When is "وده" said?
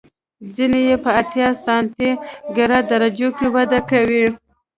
3.55-3.79